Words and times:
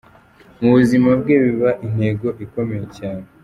Mu 0.59 0.69
buzima 0.75 1.09
bwe 1.21 1.35
biba 1.43 1.69
intego 1.85 2.27
ikomeye 2.45 2.85
cyane. 2.97 3.25